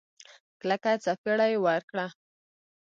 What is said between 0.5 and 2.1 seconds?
کلکه سپېړه يې ورکړه.